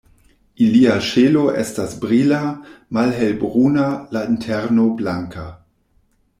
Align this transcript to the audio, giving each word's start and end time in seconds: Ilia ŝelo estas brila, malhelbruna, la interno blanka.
Ilia 0.67 0.95
ŝelo 1.07 1.43
estas 1.63 1.93
brila, 2.07 2.41
malhelbruna, 2.99 3.87
la 4.17 4.27
interno 4.33 4.91
blanka. 5.03 5.49